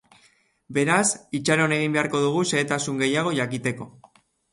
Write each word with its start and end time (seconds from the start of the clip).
Beraz, 0.77 1.09
itxaron 1.39 1.75
egin 1.75 1.97
beharko 1.97 2.21
dugu 2.23 2.41
xehetasun 2.53 2.97
gehiago 3.03 3.35
jakiteko. 3.41 3.89